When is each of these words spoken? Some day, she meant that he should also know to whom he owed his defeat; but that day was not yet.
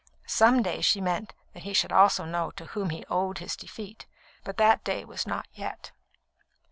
Some 0.25 0.63
day, 0.63 0.81
she 0.81 0.99
meant 0.99 1.31
that 1.53 1.61
he 1.61 1.73
should 1.73 1.91
also 1.91 2.25
know 2.25 2.49
to 2.57 2.65
whom 2.65 2.89
he 2.89 3.05
owed 3.07 3.37
his 3.37 3.55
defeat; 3.55 4.07
but 4.43 4.57
that 4.57 4.83
day 4.83 5.05
was 5.05 5.27
not 5.27 5.47
yet. 5.53 5.91